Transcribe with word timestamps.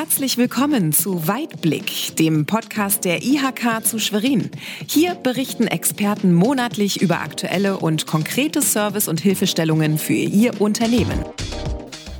Herzlich 0.00 0.38
willkommen 0.38 0.92
zu 0.92 1.26
Weitblick, 1.26 2.14
dem 2.14 2.46
Podcast 2.46 3.04
der 3.04 3.24
IHK 3.24 3.84
zu 3.84 3.98
Schwerin. 3.98 4.48
Hier 4.86 5.16
berichten 5.16 5.66
Experten 5.66 6.32
monatlich 6.34 7.02
über 7.02 7.18
aktuelle 7.18 7.78
und 7.78 8.06
konkrete 8.06 8.62
Service- 8.62 9.08
und 9.08 9.18
Hilfestellungen 9.18 9.98
für 9.98 10.12
Ihr 10.12 10.60
Unternehmen. 10.60 11.24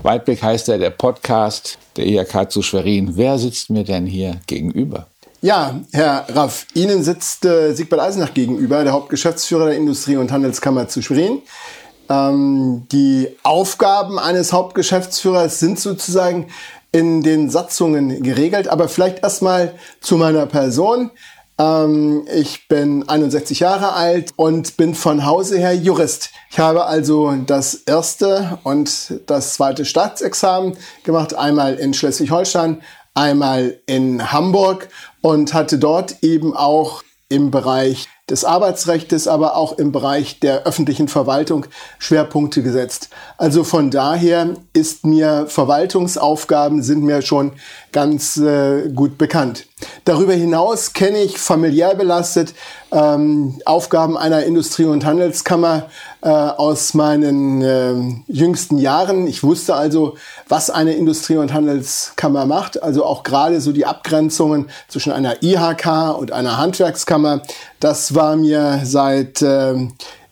Weitblick 0.03 0.43
heißt 0.43 0.67
ja 0.67 0.77
der 0.77 0.91
Podcast 0.91 1.78
der 1.96 2.06
IHK 2.06 2.51
zu 2.51 2.63
Schwerin. 2.63 3.17
Wer 3.17 3.38
sitzt 3.38 3.71
mir 3.71 3.85
denn 3.85 4.06
hier 4.06 4.40
gegenüber? 4.49 5.06
Ja, 5.40 5.79
Herr 5.92 6.26
Raff, 6.35 6.67
Ihnen 6.74 7.04
sitzt 7.04 7.45
äh, 7.45 7.74
Siegbert 7.74 8.01
Eisenach 8.01 8.35
gegenüber, 8.35 8.83
der 8.83 8.92
Hauptgeschäftsführer 8.92 9.67
der 9.67 9.76
Industrie- 9.76 10.17
und 10.17 10.33
Handelskammer 10.33 10.88
zu 10.88 11.01
Schwerin. 11.01 11.42
Ähm, 12.10 12.87
die 12.90 13.29
Aufgaben 13.45 14.19
eines 14.19 14.53
Hauptgeschäftsführers 14.53 15.60
sind 15.60 15.79
sozusagen 15.79 16.48
in 16.93 17.23
den 17.23 17.51
Satzungen 17.51 18.23
geregelt. 18.23 18.69
Aber 18.69 18.88
vielleicht 18.88 19.23
erstmal 19.23 19.74
zu 20.01 20.16
meiner 20.16 20.46
Person. 20.46 21.10
Ähm, 21.59 22.27
ich 22.33 22.69
bin 22.69 23.09
61 23.09 23.60
Jahre 23.60 23.92
alt 23.92 24.33
und 24.37 24.77
bin 24.77 24.95
von 24.95 25.27
Hause 25.27 25.59
her 25.59 25.74
Jurist. 25.74 26.30
Ich 26.51 26.59
habe 26.59 26.84
also 26.87 27.34
das 27.46 27.74
erste 27.74 28.59
und 28.62 29.20
das 29.27 29.55
zweite 29.55 29.84
Staatsexamen 29.84 30.77
gemacht, 31.02 31.34
einmal 31.34 31.74
in 31.74 31.95
Schleswig-Holstein, 31.95 32.80
einmal 33.15 33.80
in 33.87 34.32
Hamburg 34.32 34.88
und 35.20 35.52
hatte 35.52 35.79
dort 35.79 36.23
eben 36.23 36.57
auch 36.57 37.02
im 37.29 37.51
Bereich 37.51 38.09
des 38.30 38.45
Arbeitsrechts, 38.45 39.27
aber 39.27 39.56
auch 39.56 39.73
im 39.78 39.92
Bereich 39.92 40.41
der 40.41 40.64
öffentlichen 40.64 41.09
Verwaltung 41.09 41.66
Schwerpunkte 41.98 42.62
gesetzt. 42.62 43.09
Also 43.37 43.64
von 43.64 43.91
daher 43.91 44.54
ist 44.73 45.06
mir 45.06 45.46
Verwaltungsaufgaben 45.48 46.82
sind 46.82 47.02
mir 47.02 47.23
schon 47.23 47.52
ganz 47.92 48.37
äh, 48.37 48.88
gut 48.95 49.18
bekannt. 49.18 49.66
Darüber 50.04 50.32
hinaus 50.34 50.93
kenne 50.93 51.23
ich 51.23 51.38
familiär 51.38 51.95
belastet 51.95 52.54
ähm, 52.90 53.60
Aufgaben 53.65 54.16
einer 54.16 54.43
Industrie- 54.45 54.84
und 54.84 55.04
Handelskammer 55.04 55.88
äh, 56.23 56.29
aus 56.29 56.95
meinen 56.95 57.62
äh, 57.62 57.95
jüngsten 58.26 58.79
Jahren. 58.79 59.26
Ich 59.26 59.43
wusste 59.43 59.74
also, 59.74 60.16
was 60.49 60.71
eine 60.71 60.95
Industrie- 60.95 61.37
und 61.37 61.52
Handelskammer 61.52 62.46
macht, 62.46 62.82
also 62.82 63.04
auch 63.04 63.23
gerade 63.23 63.60
so 63.60 63.73
die 63.73 63.87
Abgrenzungen 63.87 64.71
zwischen 64.89 65.12
einer 65.12 65.43
IHK 65.43 66.19
und 66.19 66.33
einer 66.33 66.56
Handwerkskammer. 66.56 67.43
Das 67.81 68.15
war 68.15 68.37
mir 68.37 68.81
seit 68.84 69.41
äh, 69.43 69.75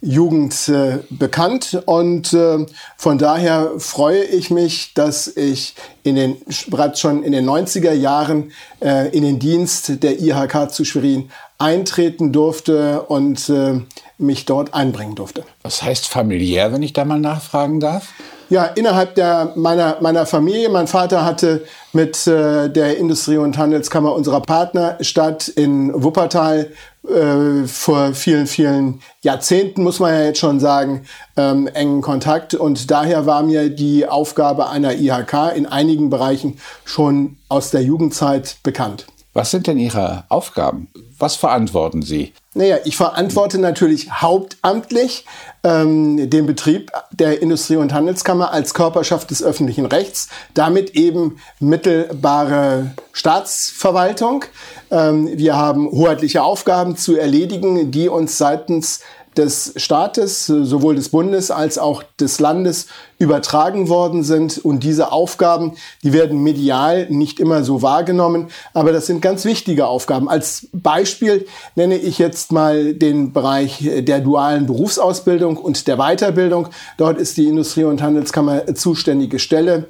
Jugend 0.01 0.69
äh, 0.69 0.99
bekannt 1.11 1.83
und 1.87 2.33
äh, 2.33 2.67
von 2.97 3.19
daher 3.19 3.73
freue 3.79 4.23
ich 4.25 4.51
mich, 4.51 4.95
dass 4.95 5.27
ich 5.29 5.75
in 6.03 6.17
den, 6.17 6.37
bereits 6.69 7.01
schon 7.01 7.23
in 7.23 7.33
den 7.33 7.49
90er 7.49 7.93
Jahren 7.93 8.53
äh, 8.81 9.09
in 9.17 9.23
den 9.23 9.39
Dienst 9.39 10.03
der 10.03 10.21
IHK 10.21 10.71
zu 10.71 10.85
Schwerin 10.85 11.31
eintreten 11.59 12.33
durfte 12.33 13.03
und 13.03 13.49
äh, 13.49 13.81
mich 14.19 14.45
dort 14.45 14.75
einbringen 14.75 15.15
durfte. 15.15 15.45
Was 15.63 15.83
heißt 15.83 16.07
familiär, 16.07 16.73
wenn 16.73 16.83
ich 16.83 16.93
da 16.93 17.05
mal 17.05 17.19
nachfragen 17.19 17.81
darf? 17.81 18.13
Ja, 18.49 18.65
innerhalb 18.65 19.17
der, 19.17 19.53
meiner, 19.57 19.97
meiner 20.01 20.25
Familie. 20.25 20.69
Mein 20.69 20.87
Vater 20.87 21.25
hatte 21.25 21.65
mit 21.93 22.27
äh, 22.29 22.69
der 22.71 22.97
Industrie- 22.97 23.39
und 23.39 23.59
Handelskammer 23.59 24.15
unserer 24.15 24.41
Partnerstadt 24.41 25.49
in 25.49 25.93
Wuppertal 25.95 26.71
äh, 27.09 27.67
vor 27.67 28.15
vielen, 28.15 28.47
vielen 28.47 29.01
Jahrzehnten, 29.23 29.83
muss 29.83 29.99
man 29.99 30.15
ja 30.15 30.25
jetzt 30.27 30.39
schon 30.39 30.61
sagen, 30.61 31.07
ähm, 31.37 31.67
engen 31.67 32.03
Kontakt. 32.03 32.55
Und 32.55 32.91
daher 32.91 33.27
war 33.27 33.43
mir 33.43 33.69
die 33.69 34.07
Aufgabe 34.07 34.69
einer 34.69 34.95
IHK 34.95 35.57
in 35.57 35.67
einigen 35.67 36.09
Bereichen 36.09 36.59
schon 36.85 37.39
aus 37.49 37.71
der 37.71 37.83
Jugendzeit 37.83 38.59
bekannt. 38.63 39.07
Was 39.35 39.51
sind 39.51 39.67
denn 39.67 39.79
Ihre 39.79 40.25
Aufgaben? 40.29 40.89
Was 41.19 41.37
verantworten 41.37 42.03
Sie? 42.03 42.33
Naja, 42.57 42.79
ich 42.85 42.97
verantworte 42.97 43.59
natürlich 43.59 44.11
hauptamtlich 44.11 45.27
ähm, 45.63 46.31
den 46.31 46.47
Betrieb 46.47 46.91
der 47.11 47.43
Industrie- 47.43 47.77
und 47.77 47.93
Handelskammer 47.93 48.51
als 48.51 48.73
Körperschaft 48.73 49.31
des 49.31 49.43
öffentlichen 49.43 49.85
Rechts, 49.85 50.31
damit 50.55 50.95
eben 50.97 51.37
mittelbare 51.61 52.93
Staatsverwaltung. 53.13 54.47
Ähm, 54.91 55.29
wir 55.37 55.55
haben 55.55 55.91
hoheitliche 55.91 56.43
Aufgaben 56.43 56.97
zu 56.97 57.19
erledigen, 57.19 57.91
die 57.91 58.09
uns 58.09 58.39
seitens 58.39 59.01
des 59.37 59.73
Staates, 59.77 60.47
sowohl 60.47 60.97
des 60.97 61.11
Bundes 61.11 61.51
als 61.51 61.79
auch 61.79 62.03
des 62.21 62.41
Landes 62.41 62.87
übertragen 63.19 63.89
worden 63.89 64.23
sind. 64.23 64.59
Und 64.59 64.83
diese 64.83 65.13
Aufgaben, 65.13 65.73
die 66.03 66.13
werden 66.13 66.43
medial 66.43 67.07
nicht 67.11 67.41
immer 67.41 67.65
so 67.65 67.83
wahrgenommen, 67.83 68.49
aber 68.75 68.93
das 68.93 69.07
sind 69.07 69.23
ganz 69.23 69.45
wichtige 69.45 69.87
Aufgaben. 69.87 70.29
Als 70.29 70.69
Beispiel 70.73 71.47
nenne 71.75 71.97
ich 71.97 72.19
jetzt 72.19 72.53
mal 72.53 72.95
den 72.95 73.33
Bereich 73.33 73.89
der 73.99 74.21
dualen 74.21 74.67
Berufsausbildung 74.67 75.57
und 75.57 75.87
der 75.87 75.97
Weiterbildung. 75.97 76.69
Dort 76.97 77.19
ist 77.19 77.37
die 77.37 77.49
Industrie- 77.49 77.85
und 77.85 78.03
Handelskammer 78.03 78.75
zuständige 78.75 79.39
Stelle. 79.39 79.87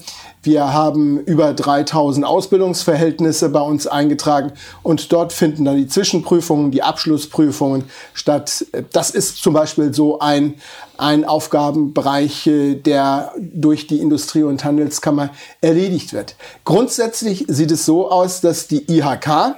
Wir 0.47 0.73
haben 0.73 1.19
über 1.19 1.53
3000 1.53 2.25
Ausbildungsverhältnisse 2.25 3.49
bei 3.49 3.61
uns 3.61 3.89
eingetragen 3.89 4.53
und 4.84 5.12
dort 5.12 5.33
finden 5.33 5.65
dann 5.65 5.77
die 5.77 5.89
Zwischenprüfungen, 5.89 6.71
die 6.71 6.84
Abschlussprüfungen 6.84 7.83
statt. 8.15 8.65
Das 8.93 9.11
ist 9.11 9.43
zum 9.43 9.55
Beispiel 9.55 9.93
so 9.93 10.21
ein, 10.21 10.55
ein 10.99 11.25
Aufgabenbereich, 11.25 12.47
äh, 12.47 12.77
der 12.77 13.33
durch 13.37 13.89
die 13.89 13.99
Industrie- 13.99 14.45
und 14.45 14.65
Handelskammer 14.65 15.31
erledigt 15.61 16.12
wird. 16.12 16.37
Grundsätzlich 16.65 17.47
sieht 17.49 17.73
es 17.73 17.85
so 17.85 18.09
aus, 18.09 18.41
dass 18.41 18.69
die 18.69 18.89
IHK 18.89 19.56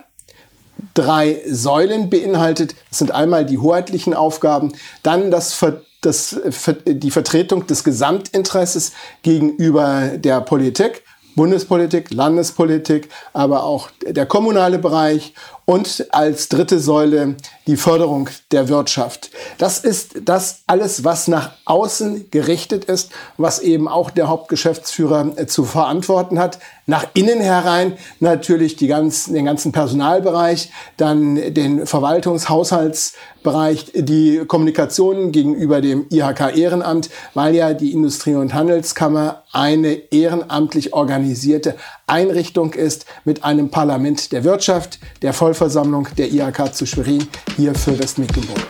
drei 0.94 1.42
Säulen 1.46 2.08
beinhaltet. 2.08 2.74
Das 2.88 3.00
sind 3.00 3.10
einmal 3.10 3.44
die 3.44 3.58
hoheitlichen 3.58 4.14
Aufgaben, 4.14 4.72
dann 5.02 5.30
das 5.30 5.52
Ver 5.52 5.82
das, 6.08 6.40
die 6.86 7.10
Vertretung 7.10 7.66
des 7.66 7.84
Gesamtinteresses 7.84 8.92
gegenüber 9.22 10.12
der 10.16 10.40
Politik, 10.40 11.04
Bundespolitik, 11.36 12.12
Landespolitik, 12.12 13.08
aber 13.32 13.62
auch 13.62 13.90
der 14.04 14.26
kommunale 14.26 14.78
Bereich 14.78 15.34
und 15.68 16.06
als 16.14 16.48
dritte 16.48 16.80
Säule 16.80 17.36
die 17.66 17.76
Förderung 17.76 18.30
der 18.52 18.70
Wirtschaft. 18.70 19.28
Das 19.58 19.80
ist 19.80 20.12
das 20.24 20.62
alles, 20.66 21.04
was 21.04 21.28
nach 21.28 21.50
außen 21.66 22.30
gerichtet 22.30 22.86
ist, 22.86 23.10
was 23.36 23.58
eben 23.58 23.86
auch 23.86 24.10
der 24.10 24.28
Hauptgeschäftsführer 24.28 25.32
äh, 25.36 25.46
zu 25.46 25.64
verantworten 25.64 26.38
hat. 26.38 26.58
Nach 26.86 27.04
innen 27.12 27.40
herein 27.40 27.98
natürlich 28.18 28.76
die 28.76 28.86
ganzen, 28.86 29.34
den 29.34 29.44
ganzen 29.44 29.72
Personalbereich, 29.72 30.70
dann 30.96 31.52
den 31.52 31.86
Verwaltungshaushaltsbereich, 31.86 33.92
die 33.94 34.44
Kommunikation 34.46 35.32
gegenüber 35.32 35.82
dem 35.82 36.06
IHK 36.08 36.56
Ehrenamt, 36.56 37.10
weil 37.34 37.54
ja 37.54 37.74
die 37.74 37.92
Industrie- 37.92 38.36
und 38.36 38.54
Handelskammer 38.54 39.42
eine 39.52 39.92
ehrenamtlich 40.10 40.94
organisierte 40.94 41.74
Einrichtung 42.06 42.72
ist 42.72 43.04
mit 43.24 43.44
einem 43.44 43.70
Parlament 43.70 44.32
der 44.32 44.44
Wirtschaft, 44.44 44.98
der 45.20 45.34
Vollversammlung 45.58 46.06
der 46.16 46.32
IHK 46.32 46.72
zu 46.72 46.86
Schwerin 46.86 47.26
hier 47.56 47.74
für 47.74 47.98
Westmecklenburg. 47.98 48.60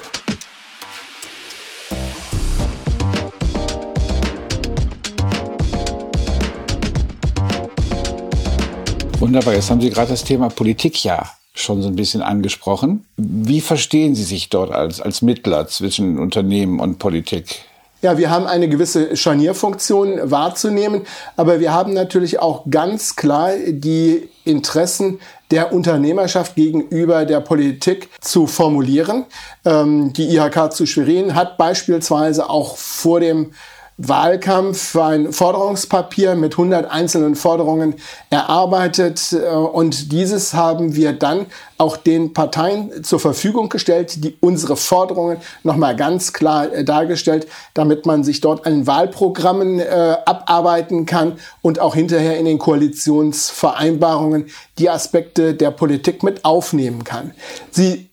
Wunderbar, 9.18 9.52
jetzt 9.52 9.70
haben 9.70 9.82
Sie 9.82 9.90
gerade 9.90 10.08
das 10.08 10.24
Thema 10.24 10.48
Politik 10.48 11.04
ja 11.04 11.30
schon 11.52 11.82
so 11.82 11.88
ein 11.88 11.96
bisschen 11.96 12.22
angesprochen. 12.22 13.04
Wie 13.18 13.60
verstehen 13.60 14.14
Sie 14.14 14.24
sich 14.24 14.48
dort 14.48 14.72
als, 14.72 15.02
als 15.02 15.20
Mittler 15.20 15.68
zwischen 15.68 16.18
Unternehmen 16.18 16.80
und 16.80 16.98
Politik? 16.98 17.66
Ja, 18.00 18.16
wir 18.16 18.30
haben 18.30 18.46
eine 18.46 18.68
gewisse 18.68 19.16
Scharnierfunktion 19.16 20.30
wahrzunehmen, 20.30 21.02
aber 21.36 21.60
wir 21.60 21.72
haben 21.72 21.92
natürlich 21.92 22.38
auch 22.38 22.62
ganz 22.70 23.16
klar 23.16 23.50
die 23.66 24.28
Interessen 24.44 25.18
der 25.50 25.72
Unternehmerschaft 25.72 26.54
gegenüber 26.54 27.24
der 27.24 27.40
Politik 27.40 28.08
zu 28.20 28.46
formulieren. 28.46 29.24
Ähm, 29.64 30.12
die 30.12 30.34
IHK 30.34 30.72
zu 30.72 30.86
Schwerin 30.86 31.34
hat 31.34 31.56
beispielsweise 31.56 32.50
auch 32.50 32.76
vor 32.76 33.20
dem 33.20 33.52
Wahlkampf 33.98 34.94
ein 34.94 35.32
Forderungspapier 35.32 36.36
mit 36.36 36.52
100 36.52 36.88
einzelnen 36.88 37.34
Forderungen 37.34 37.96
erarbeitet 38.30 39.32
äh, 39.32 39.48
und 39.48 40.12
dieses 40.12 40.54
haben 40.54 40.94
wir 40.94 41.12
dann 41.12 41.46
auch 41.78 41.96
den 41.96 42.32
Parteien 42.32 43.02
zur 43.02 43.18
Verfügung 43.18 43.68
gestellt, 43.68 44.24
die 44.24 44.36
unsere 44.40 44.76
Forderungen 44.76 45.38
nochmal 45.64 45.96
ganz 45.96 46.32
klar 46.32 46.72
äh, 46.72 46.84
dargestellt, 46.84 47.48
damit 47.74 48.06
man 48.06 48.22
sich 48.22 48.40
dort 48.40 48.66
an 48.66 48.86
Wahlprogrammen 48.86 49.80
äh, 49.80 50.16
abarbeiten 50.24 51.04
kann 51.04 51.32
und 51.60 51.80
auch 51.80 51.96
hinterher 51.96 52.38
in 52.38 52.44
den 52.44 52.58
Koalitionsvereinbarungen 52.58 54.46
die 54.78 54.88
Aspekte 54.90 55.54
der 55.54 55.72
Politik 55.72 56.22
mit 56.22 56.44
aufnehmen 56.44 57.02
kann. 57.02 57.32
Sie 57.72 58.07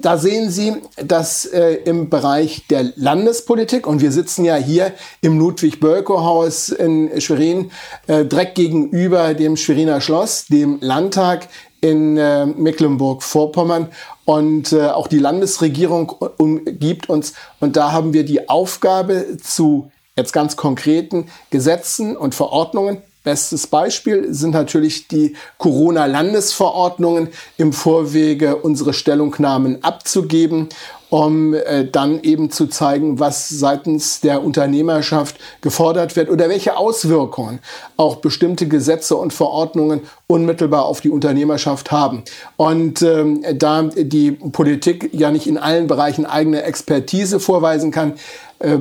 da 0.00 0.18
sehen 0.18 0.50
Sie, 0.50 0.74
dass 0.96 1.44
äh, 1.44 1.74
im 1.84 2.10
Bereich 2.10 2.66
der 2.68 2.92
Landespolitik, 2.96 3.86
und 3.86 4.00
wir 4.00 4.12
sitzen 4.12 4.44
ja 4.44 4.56
hier 4.56 4.92
im 5.20 5.38
Ludwig-Bölkow-Haus 5.38 6.70
in 6.70 7.20
Schwerin, 7.20 7.70
äh, 8.06 8.24
direkt 8.24 8.54
gegenüber 8.54 9.34
dem 9.34 9.56
Schweriner 9.56 10.00
Schloss, 10.00 10.46
dem 10.46 10.78
Landtag 10.80 11.48
in 11.80 12.16
äh, 12.16 12.46
Mecklenburg-Vorpommern. 12.46 13.88
Und 14.24 14.72
äh, 14.72 14.88
auch 14.88 15.08
die 15.08 15.18
Landesregierung 15.18 16.10
umgibt 16.38 17.08
uns. 17.08 17.34
Und 17.60 17.76
da 17.76 17.92
haben 17.92 18.12
wir 18.12 18.24
die 18.24 18.48
Aufgabe 18.48 19.36
zu 19.42 19.90
jetzt 20.16 20.32
ganz 20.32 20.56
konkreten 20.56 21.26
Gesetzen 21.50 22.16
und 22.16 22.34
Verordnungen 22.34 23.02
Bestes 23.24 23.66
Beispiel 23.66 24.34
sind 24.34 24.50
natürlich 24.50 25.06
die 25.06 25.36
Corona-Landesverordnungen 25.58 27.28
im 27.56 27.72
Vorwege 27.72 28.56
unsere 28.56 28.92
Stellungnahmen 28.92 29.84
abzugeben 29.84 30.68
um 31.12 31.52
äh, 31.52 31.84
dann 31.84 32.22
eben 32.22 32.50
zu 32.50 32.68
zeigen, 32.68 33.20
was 33.20 33.50
seitens 33.50 34.22
der 34.22 34.42
Unternehmerschaft 34.42 35.36
gefordert 35.60 36.16
wird 36.16 36.30
oder 36.30 36.48
welche 36.48 36.78
Auswirkungen 36.78 37.58
auch 37.98 38.16
bestimmte 38.16 38.66
Gesetze 38.66 39.16
und 39.16 39.34
Verordnungen 39.34 40.00
unmittelbar 40.26 40.86
auf 40.86 41.02
die 41.02 41.10
Unternehmerschaft 41.10 41.92
haben. 41.92 42.22
Und 42.56 43.02
ähm, 43.02 43.44
da 43.56 43.82
die 43.82 44.30
Politik 44.30 45.10
ja 45.12 45.30
nicht 45.30 45.46
in 45.46 45.58
allen 45.58 45.86
Bereichen 45.86 46.24
eigene 46.24 46.62
Expertise 46.62 47.40
vorweisen 47.40 47.90
kann, 47.90 48.14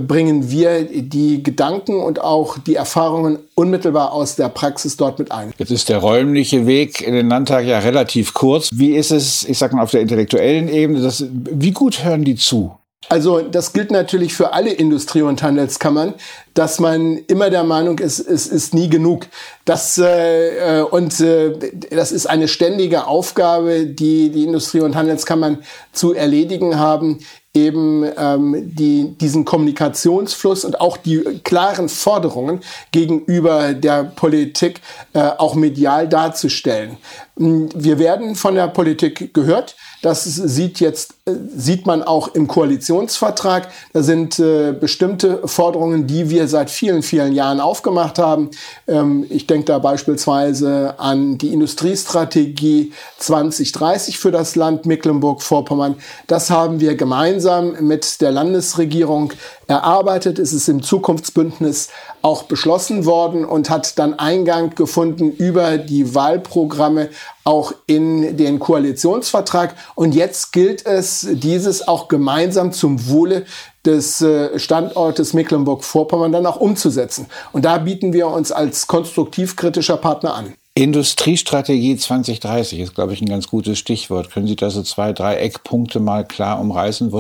bringen 0.08 0.52
wir 0.52 0.84
die 0.84 1.44
Gedanken 1.44 2.00
und 2.00 2.22
auch 2.22 2.58
die 2.58 2.76
Erfahrungen 2.76 3.40
unmittelbar 3.56 4.14
aus 4.14 4.36
der 4.36 4.50
Praxis 4.50 4.98
dort 4.98 5.20
mit 5.20 5.32
ein. 5.32 5.54
Jetzt 5.58 5.72
ist 5.72 5.90
der 5.90 5.98
räumliche 5.98 6.68
Weg 6.68 7.02
in 7.02 7.14
den 7.14 7.30
Landtag 7.30 7.66
ja 7.66 7.80
relativ 7.80 8.34
kurz. 8.34 8.70
Wie 8.74 8.96
ist 8.96 9.12
es, 9.12 9.44
ich 9.44 9.58
sage 9.58 9.76
mal, 9.76 9.84
auf 9.84 9.92
der 9.92 10.02
intellektuellen 10.02 10.70
Ebene? 10.70 11.02
Das, 11.02 11.26
wie 11.32 11.72
gut 11.72 12.04
hören 12.04 12.24
die 12.24 12.36
zu? 12.36 12.72
Also 13.10 13.42
das 13.42 13.74
gilt 13.74 13.92
natürlich 13.92 14.34
für 14.34 14.54
alle 14.54 14.72
Industrie- 14.72 15.24
und 15.24 15.44
Handelskammern, 15.44 16.14
dass 16.54 16.80
man 16.80 17.18
immer 17.28 17.50
der 17.50 17.64
Meinung 17.64 18.00
ist, 18.00 18.20
es 18.20 18.48
ist 18.48 18.74
nie 18.74 18.90
genug. 18.90 19.28
Das, 19.66 19.98
äh, 19.98 20.80
äh, 20.80 20.82
und 20.84 21.20
äh, 21.20 21.72
das 21.90 22.12
ist 22.12 22.28
eine 22.28 22.48
ständige 22.48 23.08
Aufgabe, 23.08 23.86
die 23.86 24.30
die 24.30 24.44
Industrie- 24.44 24.82
und 24.82 24.96
Handelskammern 24.96 25.60
zu 25.92 26.14
erledigen 26.14 26.78
haben, 26.80 27.20
eben 27.54 28.06
ähm, 28.18 28.74
die, 28.76 29.18
diesen 29.18 29.44
Kommunikationsfluss 29.44 30.64
und 30.64 30.80
auch 30.80 30.96
die 30.96 31.22
klaren 31.44 31.90
Forderungen 31.90 32.62
gegenüber 32.92 33.74
der 33.74 34.06
Politik 34.06 34.80
äh, 35.14 35.20
auch 35.20 35.56
medial 35.56 36.08
darzustellen. 36.08 36.98
Wir 37.36 38.00
werden 38.00 38.36
von 38.36 38.56
der 38.56 38.68
Politik 38.68 39.34
gehört. 39.34 39.76
Das 40.02 40.24
sieht 40.24 40.80
jetzt, 40.80 41.14
äh, 41.26 41.34
sieht 41.56 41.86
man 41.86 42.02
auch 42.02 42.30
im 42.34 42.48
Koalitionsvertrag. 42.48 43.68
Da 43.94 44.02
sind 44.02 44.40
äh, 44.40 44.72
bestimmte 44.72 45.48
Forderungen, 45.48 46.08
die 46.08 46.30
wir 46.30 46.48
seit 46.48 46.72
vielen, 46.72 47.04
vielen 47.04 47.34
Jahren 47.34 47.60
aufgemacht 47.60 48.18
haben. 48.18 48.50
Ähm, 48.88 49.26
ich 49.30 49.46
denke 49.46 49.66
da 49.66 49.78
beispielsweise 49.78 50.96
an 50.98 51.38
die 51.38 51.54
Industriestrategie 51.54 52.94
2030 53.20 54.18
für 54.18 54.32
das 54.32 54.56
Land 54.56 54.88
Mecklenburg-Vorpommern. 54.88 55.96
Das 56.26 56.50
haben 56.50 56.80
wir 56.80 56.96
gemeinsam 56.96 57.74
mit 57.86 58.22
der 58.22 58.32
Landesregierung 58.32 59.34
erarbeitet. 59.68 60.40
Es 60.40 60.52
ist 60.52 60.68
im 60.68 60.82
Zukunftsbündnis 60.82 61.90
auch 62.22 62.44
beschlossen 62.44 63.06
worden 63.06 63.46
und 63.46 63.70
hat 63.70 63.98
dann 63.98 64.18
Eingang 64.20 64.76
gefunden 64.76 65.32
über 65.32 65.78
die 65.78 66.14
Wahlprogramme 66.14 67.10
auch 67.44 67.74
in 67.88 68.38
den 68.38 68.60
Koalitionsvertrag. 68.60 69.76
Und 69.96 70.14
jetzt 70.14 70.54
gilt 70.54 70.86
es, 70.86 71.28
dieses 71.32 71.88
auch 71.88 72.08
gemeinsam 72.08 72.72
zum 72.72 73.08
Wohle 73.10 73.46
des 73.86 74.22
äh, 74.22 74.60
Standortes 74.60 75.34
Mecklenburg-Vorpommern 75.34 76.32
dann 76.32 76.46
auch 76.46 76.58
umzusetzen. 76.58 77.28
Und 77.52 77.66
da 77.66 77.78
bieten 77.80 78.14
wir 78.14 78.28
uns 78.28 78.52
als 78.52 78.88
konstruktiv 78.88 79.56
kritischer 79.56 79.98
Partner 79.98 80.36
an. 80.36 80.54
Industriestrategie 80.74 81.98
2030 81.98 82.80
ist, 82.80 82.96
glaube 82.96 83.14
ich, 83.14 83.22
ein 83.22 83.28
ganz 83.28 83.48
gutes 83.48 83.78
Stichwort. 83.78 84.32
Können 84.32 84.48
Sie 84.48 84.56
da 84.56 84.70
so 84.70 84.84
zwei, 84.84 85.12
drei 85.12 85.36
Eckpunkte 85.36 86.00
mal 86.00 86.26
klar 86.26 86.62
umreißen? 86.62 87.12
Wo, 87.12 87.20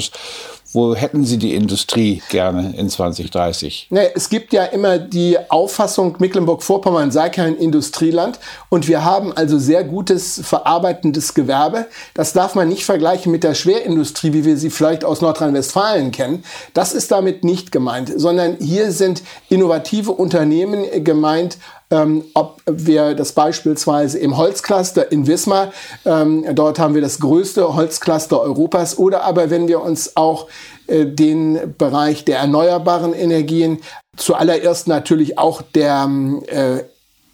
wo 0.74 0.96
hätten 0.96 1.26
Sie 1.26 1.38
die 1.38 1.54
Industrie 1.54 2.22
gerne 2.30 2.74
in 2.78 2.90
2030? 2.90 3.88
Nee, 3.90 4.10
es 4.16 4.30
gibt 4.30 4.54
ja 4.54 4.66
immer 4.66 4.98
die 4.98 5.38
Auffassung, 5.50 6.16
Mecklenburg-Vorpommern 6.20 7.12
sei 7.12 7.30
kein 7.30 7.56
Industrieland 7.56 8.40
und 8.70 8.88
wir 8.88 9.04
haben 9.04 9.34
also 9.34 9.60
sehr 9.60 9.84
gutes 9.84 10.42
verarbeitendes 10.44 11.34
Gewerbe. 11.34 11.88
Das 12.14 12.34
darf 12.34 12.56
man 12.56 12.70
nicht 12.70 12.86
vergleichen 12.86 13.32
mit 13.32 13.44
der 13.44 13.54
Schwerindustrie, 13.54 14.34
wie 14.34 14.46
wir 14.46 14.58
sie 14.58 14.70
vielleicht 14.70 15.04
aus 15.04 15.22
Nordrhein-Westfalen 15.22 16.12
kennen. 16.12 16.44
Das 16.74 16.94
ist 16.94 17.12
damit 17.12 17.44
nicht 17.44 17.72
gemeint, 17.72 18.12
sondern 18.16 18.58
hier 18.60 18.92
sind 18.92 19.24
innovative 19.50 20.12
Unternehmen 20.12 21.04
gemeint, 21.04 21.58
ähm, 21.92 22.24
ob 22.34 22.62
wir 22.66 23.14
das 23.14 23.34
beispielsweise 23.34 24.18
im 24.18 24.38
Holzcluster 24.38 25.12
in 25.12 25.28
Wismar, 25.28 25.72
ähm, 26.06 26.46
dort 26.54 26.80
haben 26.80 26.96
wir 26.96 27.02
das 27.02 27.20
größte 27.20 27.76
Holzcluster 27.76 28.42
Europas, 28.42 28.98
oder 28.98 29.24
aber 29.24 29.50
wenn 29.50 29.68
wir 29.68 29.82
uns 29.82 30.16
auch 30.16 30.48
äh, 30.88 31.06
den 31.06 31.76
Bereich 31.78 32.26
der 32.26 32.40
erneuerbaren 32.40 33.14
Energien, 33.14 33.80
zuallererst 34.18 34.88
natürlich 34.88 35.38
auch 35.38 35.62
der 35.62 36.10
äh, 36.48 36.84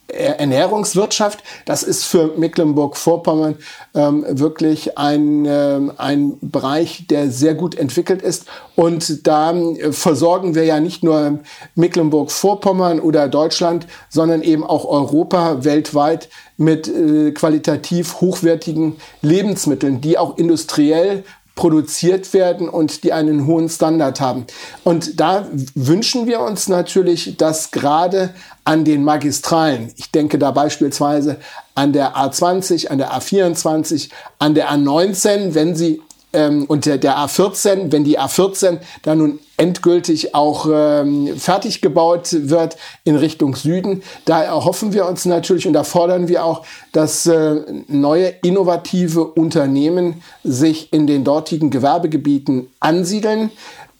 Ernährungswirtschaft. 0.08 1.44
Das 1.66 1.84
ist 1.84 2.06
für 2.06 2.38
Mecklenburg-Vorpommern 2.38 3.56
ähm, 3.94 4.26
wirklich 4.30 4.98
ein, 4.98 5.46
ähm, 5.46 5.92
ein 5.98 6.38
Bereich, 6.42 7.08
der 7.08 7.30
sehr 7.30 7.56
gut 7.56 7.76
entwickelt 7.76 8.22
ist. 8.22 8.46
Und 8.76 9.28
da 9.28 9.52
äh, 9.52 9.92
versorgen 9.92 10.56
wir 10.56 10.64
ja 10.64 10.80
nicht 10.80 11.04
nur 11.04 11.40
Mecklenburg-Vorpommern 11.76 13.00
oder 13.00 13.28
Deutschland, 13.28 13.88
sondern 14.10 14.42
eben 14.44 14.64
auch 14.64 14.86
Europa 14.86 15.64
weltweit 15.64 16.30
mit 16.58 16.88
äh, 16.88 17.32
qualitativ 17.32 18.22
hochwertigen 18.22 18.96
Lebensmitteln, 19.22 20.02
die 20.02 20.18
auch 20.18 20.38
industriell 20.38 21.24
produziert 21.58 22.34
werden 22.34 22.70
und 22.70 23.04
die 23.04 23.12
einen 23.12 23.46
hohen 23.46 23.68
Standard 23.68 24.22
haben. 24.22 24.46
Und 24.86 25.20
da 25.20 25.46
wünschen 25.76 26.26
wir 26.26 26.40
uns 26.40 26.70
natürlich, 26.70 27.36
dass 27.36 27.72
gerade 27.72 28.34
an 28.64 28.86
den 28.86 29.04
Magistralen, 29.04 29.92
ich 29.98 30.12
denke 30.12 30.40
da 30.40 30.52
beispielsweise 30.52 31.38
an 31.76 31.92
der 31.92 32.16
A20, 32.16 32.88
an 32.88 33.00
der 33.00 33.12
A24, 33.12 34.10
an 34.40 34.56
der 34.56 34.72
A19, 34.72 35.54
wenn 35.54 35.76
sie 35.76 36.02
ähm, 36.32 36.66
und 36.66 36.86
der, 36.86 36.98
der 36.98 37.18
A14, 37.18 37.92
wenn 37.92 38.04
die 38.04 38.20
A14 38.20 38.80
dann 39.02 39.18
nun 39.18 39.40
endgültig 39.58 40.36
auch 40.36 40.68
ähm, 40.72 41.36
fertig 41.38 41.82
gebaut 41.82 42.30
wird 42.32 42.78
in 43.04 43.16
Richtung 43.16 43.56
Süden. 43.56 44.04
Da 44.26 44.44
erhoffen 44.44 44.94
wir 44.94 45.08
uns 45.08 45.26
natürlich 45.26 45.68
und 45.68 45.74
da 45.74 45.84
fordern 45.84 46.28
wir 46.28 46.46
auch, 46.46 46.66
dass 46.92 47.26
äh, 47.26 47.62
neue 47.88 48.28
innovative 48.44 49.26
Unternehmen 49.26 50.22
sich 50.44 50.94
in 50.94 51.08
den 51.08 51.24
dortigen 51.24 51.72
Gewerbegebieten 51.72 52.68
ansiedeln. 52.80 53.52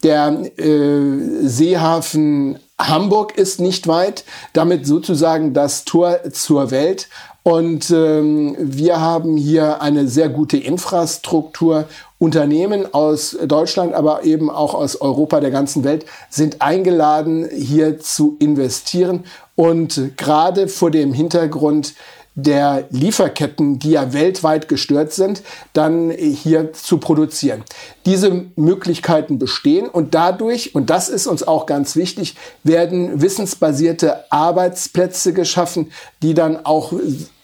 Der 0.04 0.42
äh, 0.56 1.46
Seehafen 1.46 2.60
Hamburg 2.80 3.36
ist 3.36 3.60
nicht 3.60 3.88
weit, 3.88 4.24
damit 4.52 4.86
sozusagen 4.86 5.52
das 5.52 5.84
Tor 5.84 6.20
zur 6.30 6.70
Welt. 6.70 7.08
Und 7.48 7.90
ähm, 7.92 8.56
wir 8.58 9.00
haben 9.00 9.38
hier 9.38 9.80
eine 9.80 10.06
sehr 10.06 10.28
gute 10.28 10.58
Infrastruktur 10.58 11.86
Unternehmen 12.18 12.92
aus 12.92 13.38
Deutschland, 13.42 13.94
aber 13.94 14.24
eben 14.24 14.50
auch 14.50 14.74
aus 14.74 15.00
Europa, 15.00 15.40
der 15.40 15.50
ganzen 15.50 15.82
Welt, 15.82 16.04
sind 16.28 16.60
eingeladen, 16.60 17.48
hier 17.50 18.00
zu 18.00 18.36
investieren. 18.38 19.24
Und 19.56 20.18
gerade 20.18 20.68
vor 20.68 20.90
dem 20.90 21.14
Hintergrund 21.14 21.94
der 22.34 22.84
Lieferketten, 22.90 23.78
die 23.78 23.92
ja 23.92 24.12
weltweit 24.12 24.68
gestört 24.68 25.14
sind, 25.14 25.42
dann 25.72 26.10
hier 26.10 26.74
zu 26.74 26.98
produzieren. 26.98 27.64
Diese 28.04 28.44
Möglichkeiten 28.56 29.38
bestehen 29.38 29.88
und 29.88 30.14
dadurch, 30.14 30.74
und 30.74 30.90
das 30.90 31.08
ist 31.08 31.26
uns 31.26 31.48
auch 31.48 31.64
ganz 31.64 31.96
wichtig, 31.96 32.36
werden 32.62 33.22
wissensbasierte 33.22 34.30
Arbeitsplätze 34.30 35.32
geschaffen, 35.32 35.90
die 36.22 36.34
dann 36.34 36.66
auch 36.66 36.92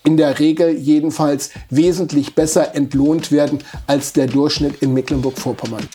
in 0.05 0.17
der 0.17 0.39
Regel 0.39 0.77
jedenfalls 0.77 1.51
wesentlich 1.71 2.35
besser 2.35 2.75
entlohnt 2.75 3.33
werden 3.33 3.59
als 3.87 4.13
der 4.13 4.27
Durchschnitt 4.27 4.83
in 4.83 4.93
Mecklenburg-Vorpommern. 4.93 5.89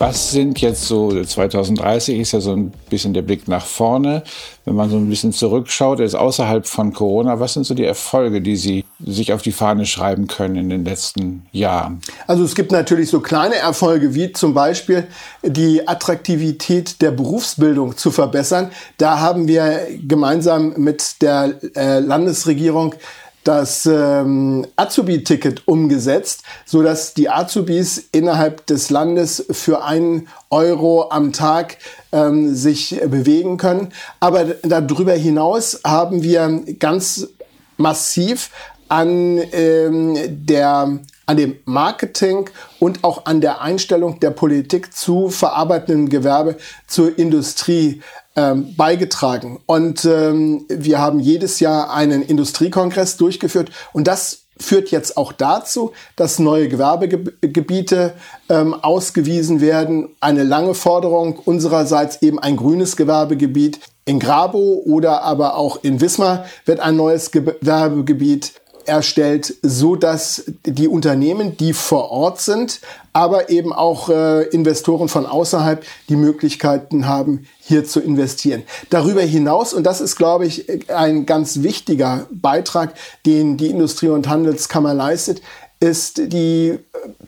Was 0.00 0.30
sind 0.30 0.62
jetzt 0.62 0.86
so, 0.86 1.10
2030 1.22 2.20
ist 2.20 2.32
ja 2.32 2.40
so 2.40 2.52
ein 2.52 2.72
bisschen 2.88 3.12
der 3.12 3.20
Blick 3.20 3.48
nach 3.48 3.66
vorne. 3.66 4.22
Wenn 4.64 4.74
man 4.74 4.88
so 4.88 4.96
ein 4.96 5.10
bisschen 5.10 5.30
zurückschaut, 5.34 6.00
ist 6.00 6.14
außerhalb 6.14 6.66
von 6.66 6.94
Corona, 6.94 7.38
was 7.38 7.52
sind 7.52 7.66
so 7.66 7.74
die 7.74 7.84
Erfolge, 7.84 8.40
die 8.40 8.56
Sie 8.56 8.86
sich 9.04 9.34
auf 9.34 9.42
die 9.42 9.52
Fahne 9.52 9.84
schreiben 9.84 10.26
können 10.26 10.56
in 10.56 10.70
den 10.70 10.86
letzten 10.86 11.44
Jahren? 11.52 12.00
Also 12.26 12.44
es 12.44 12.54
gibt 12.54 12.72
natürlich 12.72 13.10
so 13.10 13.20
kleine 13.20 13.56
Erfolge, 13.56 14.14
wie 14.14 14.32
zum 14.32 14.54
Beispiel 14.54 15.06
die 15.42 15.86
Attraktivität 15.86 17.02
der 17.02 17.10
Berufsbildung 17.10 17.98
zu 17.98 18.10
verbessern. 18.10 18.70
Da 18.96 19.20
haben 19.20 19.48
wir 19.48 19.86
gemeinsam 20.00 20.72
mit 20.78 21.20
der 21.20 21.56
äh, 21.76 21.98
Landesregierung 21.98 22.94
das 23.44 23.86
ähm, 23.86 24.66
Azubi-Ticket 24.76 25.66
umgesetzt, 25.66 26.42
so 26.66 26.82
dass 26.82 27.14
die 27.14 27.30
Azubis 27.30 28.08
innerhalb 28.12 28.66
des 28.66 28.90
Landes 28.90 29.44
für 29.50 29.82
einen 29.82 30.28
Euro 30.50 31.10
am 31.10 31.32
Tag 31.32 31.78
ähm, 32.12 32.54
sich 32.54 33.00
bewegen 33.06 33.56
können. 33.56 33.92
Aber 34.20 34.44
darüber 34.62 35.14
hinaus 35.14 35.80
haben 35.84 36.22
wir 36.22 36.62
ganz 36.78 37.28
massiv 37.76 38.50
an 38.90 39.40
ähm, 39.52 40.16
der 40.28 41.00
an 41.26 41.36
dem 41.36 41.58
Marketing 41.64 42.50
und 42.80 43.04
auch 43.04 43.24
an 43.26 43.40
der 43.40 43.60
Einstellung 43.60 44.18
der 44.18 44.30
Politik 44.30 44.92
zu 44.92 45.28
verarbeitendem 45.28 46.08
Gewerbe 46.08 46.56
zur 46.88 47.16
Industrie 47.16 48.02
ähm, 48.34 48.74
beigetragen. 48.74 49.60
Und 49.66 50.04
ähm, 50.04 50.64
wir 50.68 50.98
haben 50.98 51.20
jedes 51.20 51.60
Jahr 51.60 51.92
einen 51.92 52.22
Industriekongress 52.22 53.16
durchgeführt 53.16 53.70
und 53.92 54.08
das 54.08 54.40
führt 54.58 54.90
jetzt 54.90 55.16
auch 55.16 55.32
dazu, 55.32 55.92
dass 56.16 56.38
neue 56.38 56.68
Gewerbegebiete 56.68 58.14
ähm, 58.48 58.74
ausgewiesen 58.74 59.60
werden. 59.60 60.10
Eine 60.20 60.42
lange 60.42 60.74
Forderung 60.74 61.38
unsererseits 61.38 62.22
eben 62.22 62.38
ein 62.38 62.56
grünes 62.56 62.96
Gewerbegebiet. 62.96 63.80
In 64.04 64.18
Grabo 64.18 64.82
oder 64.84 65.22
aber 65.22 65.56
auch 65.56 65.82
in 65.82 66.00
Wismar 66.00 66.44
wird 66.66 66.80
ein 66.80 66.96
neues 66.96 67.30
Gewerbegebiet 67.30 68.52
erstellt, 68.86 69.54
so 69.62 69.96
dass 69.96 70.44
die 70.64 70.88
Unternehmen, 70.88 71.56
die 71.56 71.72
vor 71.72 72.10
Ort 72.10 72.40
sind, 72.40 72.80
aber 73.12 73.50
eben 73.50 73.72
auch 73.72 74.08
äh, 74.08 74.42
Investoren 74.48 75.08
von 75.08 75.26
außerhalb 75.26 75.84
die 76.08 76.16
Möglichkeiten 76.16 77.06
haben, 77.06 77.46
hier 77.60 77.84
zu 77.84 78.00
investieren. 78.00 78.62
Darüber 78.90 79.22
hinaus, 79.22 79.74
und 79.74 79.84
das 79.84 80.00
ist, 80.00 80.16
glaube 80.16 80.46
ich, 80.46 80.66
ein 80.90 81.26
ganz 81.26 81.62
wichtiger 81.62 82.26
Beitrag, 82.30 82.94
den 83.26 83.56
die 83.56 83.70
Industrie- 83.70 84.08
und 84.08 84.28
Handelskammer 84.28 84.94
leistet, 84.94 85.42
ist 85.80 86.18
die, 86.18 86.78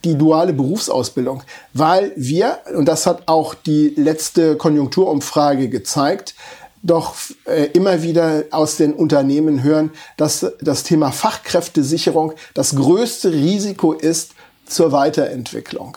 die 0.04 0.16
duale 0.16 0.52
Berufsausbildung, 0.52 1.42
weil 1.72 2.12
wir, 2.16 2.58
und 2.76 2.86
das 2.86 3.06
hat 3.06 3.22
auch 3.26 3.54
die 3.54 3.94
letzte 3.96 4.56
Konjunkturumfrage 4.56 5.70
gezeigt, 5.70 6.34
doch 6.82 7.14
äh, 7.44 7.66
immer 7.72 8.02
wieder 8.02 8.44
aus 8.50 8.76
den 8.76 8.92
Unternehmen 8.92 9.62
hören, 9.62 9.90
dass 10.16 10.46
das 10.60 10.82
Thema 10.82 11.12
Fachkräftesicherung 11.12 12.32
das 12.54 12.74
größte 12.74 13.32
Risiko 13.32 13.92
ist 13.92 14.32
zur 14.66 14.92
Weiterentwicklung. 14.92 15.96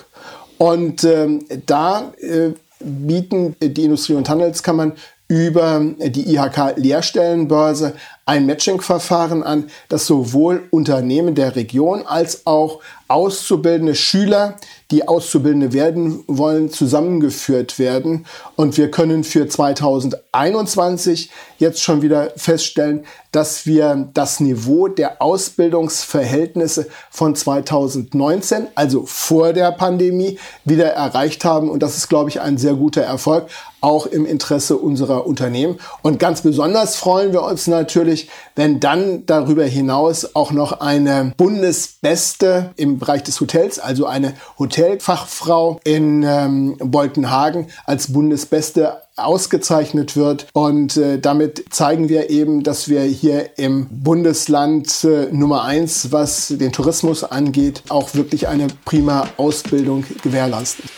Und 0.57 1.03
ähm, 1.03 1.45
da 1.65 2.13
äh, 2.19 2.51
bieten 2.79 3.55
die 3.59 3.85
Industrie- 3.85 4.13
und 4.13 4.29
Handelskammern 4.29 4.93
über 5.27 5.83
die 5.99 6.35
IHK-Lehrstellenbörse 6.35 7.93
ein 8.27 8.47
Matching-Verfahren 8.47 9.43
an, 9.43 9.69
das 9.87 10.07
sowohl 10.07 10.63
Unternehmen 10.71 11.35
der 11.35 11.55
Region 11.55 12.05
als 12.07 12.47
auch 12.47 12.81
auszubildende 13.07 13.93
Schüler, 13.93 14.55
die 14.89 15.07
Auszubildende 15.07 15.73
werden 15.73 16.23
wollen, 16.27 16.71
zusammengeführt 16.71 17.77
werden. 17.77 18.25
Und 18.55 18.77
wir 18.77 18.89
können 18.89 19.23
für 19.23 19.47
2021 19.47 21.29
jetzt 21.59 21.83
schon 21.83 22.01
wieder 22.01 22.31
feststellen, 22.35 23.05
dass 23.31 23.65
wir 23.65 24.09
das 24.13 24.39
Niveau 24.39 24.87
der 24.87 25.21
Ausbildungsverhältnisse 25.21 26.87
von 27.11 27.35
2019, 27.35 28.67
also 28.75 29.05
vor 29.05 29.53
der 29.53 29.71
Pandemie, 29.71 30.39
wieder 30.63 30.87
erreicht 30.87 31.45
haben. 31.45 31.69
Und 31.69 31.83
das 31.83 31.97
ist, 31.97 32.07
glaube 32.07 32.29
ich, 32.29 32.41
ein 32.41 32.57
sehr 32.57 32.75
guter 32.75 33.01
Erfolg, 33.01 33.47
auch 33.81 34.05
im 34.05 34.25
Interesse 34.25 34.77
unserer 34.77 35.27
Unternehmen. 35.27 35.77
Und 36.01 36.17
ganz 36.17 36.41
besonders 36.41 36.95
freuen 36.95 37.33
wir 37.33 37.43
uns 37.43 37.67
natürlich, 37.67 38.14
wenn 38.55 38.79
dann 38.79 39.25
darüber 39.25 39.65
hinaus 39.65 40.35
auch 40.35 40.51
noch 40.51 40.81
eine 40.81 41.33
Bundesbeste 41.37 42.71
im 42.75 42.99
Bereich 42.99 43.23
des 43.23 43.39
Hotels, 43.39 43.79
also 43.79 44.05
eine 44.05 44.33
Hotelfachfrau 44.57 45.79
in 45.83 46.23
ähm, 46.23 46.77
Boltenhagen 46.79 47.67
als 47.85 48.11
Bundesbeste 48.13 49.01
ausgezeichnet 49.15 50.15
wird. 50.15 50.47
Und 50.53 50.97
äh, 50.97 51.19
damit 51.19 51.65
zeigen 51.69 52.09
wir 52.09 52.29
eben, 52.29 52.63
dass 52.63 52.89
wir 52.89 53.01
hier 53.01 53.57
im 53.57 53.87
Bundesland 53.89 55.03
äh, 55.03 55.27
Nummer 55.31 55.63
eins, 55.63 56.11
was 56.11 56.49
den 56.49 56.71
Tourismus 56.71 57.23
angeht, 57.23 57.83
auch 57.89 58.13
wirklich 58.13 58.47
eine 58.47 58.67
prima 58.83 59.27
Ausbildung 59.37 60.05
gewährleisten. 60.21 60.89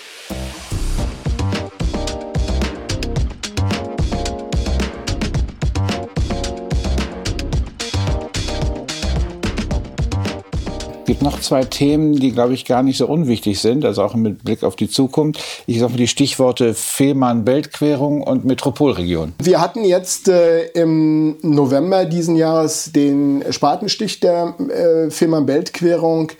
Gibt 11.08 11.24
noch 11.24 11.40
zwei 11.40 11.64
Themen, 11.64 12.18
die, 12.18 12.32
glaube 12.32 12.54
ich, 12.54 12.66
gar 12.66 12.84
nicht 12.84 12.98
so 12.98 13.08
unwichtig 13.08 13.60
sind, 13.60 13.86
also 13.86 14.04
auch 14.04 14.14
mit 14.14 14.44
Blick 14.44 14.64
auf 14.64 14.76
die 14.76 14.90
Zukunft. 14.90 15.42
Ich 15.66 15.80
sage 15.80 15.94
mal 15.94 15.98
die 15.98 16.08
Stichworte 16.08 16.74
Fehmarn-Beltquerung 16.76 18.22
und 18.22 18.46
Metropolregion. 18.46 19.34
Wir 19.42 19.62
hatten 19.62 19.84
jetzt 19.84 20.28
äh, 20.28 20.66
im 20.74 21.38
November 21.42 22.06
diesen 22.06 22.36
Jahres 22.36 22.92
den 22.92 23.44
Spatenstich 23.50 24.20
der 24.20 24.54
äh, 24.70 25.10
Fehmarn-Beltquerung 25.10 26.34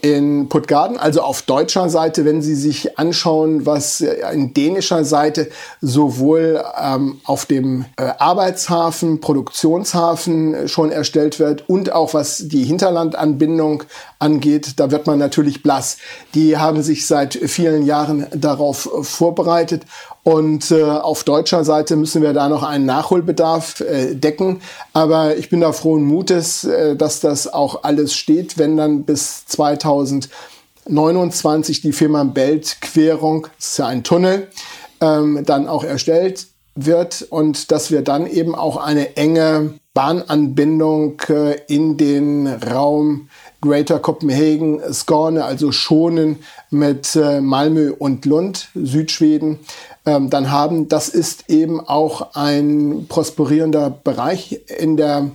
in 0.00 0.48
Puttgarden, 0.48 0.98
also 0.98 1.22
auf 1.22 1.42
deutscher 1.42 1.88
Seite, 1.88 2.24
wenn 2.24 2.42
Sie 2.42 2.54
sich 2.54 2.98
anschauen, 2.98 3.66
was 3.66 4.00
in 4.00 4.54
dänischer 4.54 5.04
Seite 5.04 5.48
sowohl 5.80 6.62
ähm, 6.80 7.20
auf 7.24 7.46
dem 7.46 7.84
äh, 7.96 8.04
Arbeitshafen, 8.18 9.20
Produktionshafen 9.20 10.68
schon 10.68 10.90
erstellt 10.90 11.38
wird 11.38 11.68
und 11.68 11.92
auch 11.92 12.14
was 12.14 12.48
die 12.48 12.64
Hinterlandanbindung 12.64 13.84
angeht, 14.18 14.74
da 14.80 14.90
wird 14.90 15.06
man 15.06 15.18
natürlich 15.18 15.62
blass. 15.62 15.98
Die 16.34 16.56
haben 16.56 16.82
sich 16.82 17.06
seit 17.06 17.34
vielen 17.34 17.84
Jahren 17.84 18.26
darauf 18.34 18.88
vorbereitet 19.02 19.84
und 20.28 20.70
äh, 20.72 20.82
auf 20.82 21.24
deutscher 21.24 21.64
Seite 21.64 21.96
müssen 21.96 22.20
wir 22.20 22.34
da 22.34 22.50
noch 22.50 22.62
einen 22.62 22.84
Nachholbedarf 22.84 23.80
äh, 23.80 24.14
decken. 24.14 24.60
Aber 24.92 25.38
ich 25.38 25.48
bin 25.48 25.62
da 25.62 25.72
frohen 25.72 26.02
Mutes, 26.02 26.64
äh, 26.64 26.96
dass 26.96 27.20
das 27.20 27.50
auch 27.50 27.82
alles 27.84 28.14
steht, 28.14 28.58
wenn 28.58 28.76
dann 28.76 29.04
bis 29.04 29.46
2029 30.04 31.80
die 31.80 31.92
Firma 31.92 32.24
Belt-Querung, 32.24 33.48
das 33.56 33.70
ist 33.70 33.78
ja 33.78 33.86
ein 33.86 34.04
Tunnel, 34.04 34.48
ähm, 35.00 35.44
dann 35.44 35.68
auch 35.68 35.84
erstellt 35.84 36.46
wird 36.74 37.26
und 37.30 37.72
dass 37.72 37.90
wir 37.90 38.02
dann 38.02 38.26
eben 38.26 38.54
auch 38.54 38.76
eine 38.76 39.16
enge 39.16 39.74
Bahnanbindung 39.94 41.20
äh, 41.28 41.56
in 41.66 41.96
den 41.96 42.46
Raum 42.46 43.28
Greater 43.60 43.98
Copenhagen, 43.98 44.80
Skåne, 44.92 45.44
also 45.44 45.72
schonen 45.72 46.36
mit 46.70 47.16
äh, 47.16 47.40
Malmö 47.40 47.92
und 47.98 48.24
Lund, 48.24 48.68
Südschweden, 48.76 49.58
ähm, 50.06 50.30
dann 50.30 50.52
haben. 50.52 50.88
Das 50.88 51.08
ist 51.08 51.50
eben 51.50 51.80
auch 51.80 52.34
ein 52.34 53.06
prosperierender 53.08 53.90
Bereich 53.90 54.60
in 54.78 54.96
der 54.96 55.32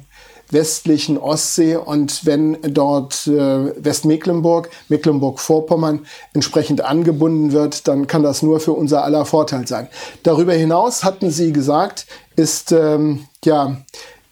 westlichen 0.54 1.18
Ostsee 1.18 1.76
und 1.76 2.26
wenn 2.26 2.58
dort 2.62 3.28
äh, 3.28 3.84
Westmecklenburg, 3.84 4.70
Mecklenburg-Vorpommern 4.90 6.06
entsprechend 6.34 6.82
angebunden 6.82 7.52
wird, 7.52 7.88
dann 7.88 8.08
kann 8.08 8.24
das 8.24 8.42
nur 8.42 8.60
für 8.60 8.74
unser 8.74 9.04
aller 9.04 9.26
Vorteil 9.26 9.68
sein. 9.68 9.88
Darüber 10.24 10.54
hinaus 10.54 11.04
hatten 11.04 11.32
Sie 11.32 11.52
gesagt, 11.52 12.06
ist 12.36 12.72
ähm, 12.72 13.26
ja 13.44 13.78